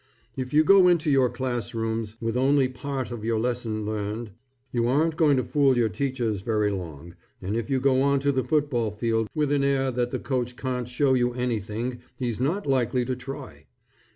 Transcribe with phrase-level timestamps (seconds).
[0.35, 4.31] If you go into your classrooms with only part of your lessons learned,
[4.71, 8.31] you aren't going to fool your teachers very long, and if you go on to
[8.31, 12.65] the football field with an air that the coach can't show you anything he's not
[12.65, 13.67] likely to try.